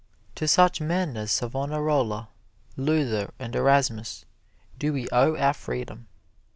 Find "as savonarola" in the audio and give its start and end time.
1.15-2.29